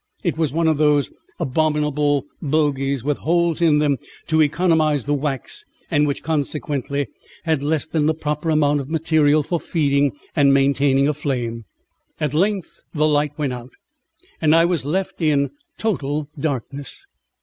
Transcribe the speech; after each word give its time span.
It 0.23 0.35
was 0.35 0.51
one 0.51 0.67
of 0.67 0.77
those 0.79 1.11
abominable 1.39 2.25
bougies 2.41 3.03
with 3.03 3.19
holes 3.19 3.61
in 3.61 3.77
them 3.77 3.97
to 4.29 4.41
economise 4.41 5.03
the 5.05 5.13
wax, 5.13 5.63
and 5.91 6.07
which 6.07 6.23
consequently 6.23 7.05
had 7.43 7.61
less 7.61 7.85
than 7.85 8.07
the 8.07 8.15
proper 8.15 8.49
amount 8.49 8.79
of 8.81 8.89
material 8.89 9.43
for 9.43 9.59
feeding 9.59 10.13
and 10.35 10.51
maintaining 10.51 11.07
a 11.07 11.13
flame. 11.13 11.65
At 12.19 12.33
length 12.33 12.81
the 12.95 13.07
light 13.07 13.37
went 13.37 13.53
out, 13.53 13.73
and 14.41 14.55
I 14.55 14.65
was 14.65 14.85
left 14.85 15.21
in 15.21 15.51
total 15.77 16.27
darkness. 16.35 17.05